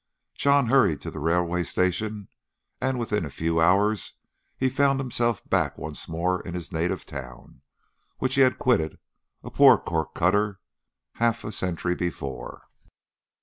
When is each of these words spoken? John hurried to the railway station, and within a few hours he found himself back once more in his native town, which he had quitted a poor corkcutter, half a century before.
John 0.35 0.65
hurried 0.65 0.99
to 1.01 1.11
the 1.11 1.19
railway 1.19 1.61
station, 1.61 2.27
and 2.81 2.97
within 2.97 3.23
a 3.23 3.29
few 3.29 3.61
hours 3.61 4.15
he 4.57 4.67
found 4.67 4.99
himself 4.99 5.47
back 5.47 5.77
once 5.77 6.09
more 6.09 6.41
in 6.41 6.55
his 6.55 6.71
native 6.71 7.05
town, 7.05 7.61
which 8.17 8.33
he 8.33 8.41
had 8.41 8.57
quitted 8.57 8.97
a 9.43 9.51
poor 9.51 9.77
corkcutter, 9.77 10.59
half 11.17 11.43
a 11.43 11.51
century 11.51 11.93
before. 11.93 12.63